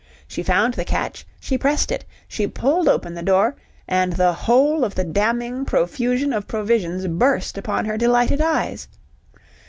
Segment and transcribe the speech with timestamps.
[0.27, 3.55] She found the catch, she pressed it, she pulled open the door
[3.87, 8.87] and the whole of the damning profusion of provisions burst upon her delighted eyes.